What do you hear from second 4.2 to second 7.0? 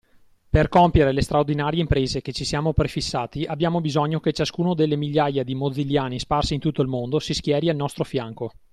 ciascuno delle migliaia di Mozilliani sparsi in tutto il